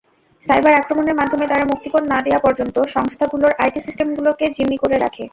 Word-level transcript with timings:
Cyber 0.43 0.73
আক্রমণের 0.75 1.19
মাধ্যমে 1.19 1.45
তারা 1.47 1.63
মুক্তিপণ 1.71 2.03
না 2.11 2.19
দেয়া 2.25 2.39
পর্যন্ত 2.39 2.75
সংস্থাগুলোর 2.95 3.53
আইটি 3.63 3.79
সিস্টেমগুলোকে 3.79 4.45
জিম্মি 4.55 4.77
করে 4.83 4.97
রাখে। 4.97 5.23